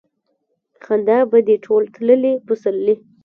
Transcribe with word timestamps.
خندا 0.83 1.17
به 1.31 1.39
دې 1.47 1.55
ټول 1.65 1.83
تللي 1.93 2.33
پسرلي 2.45 2.95